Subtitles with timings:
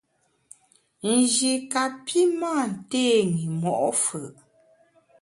[1.11, 3.03] Nji kapi mâ nté
[3.43, 3.73] i mo’
[4.03, 4.19] fù’.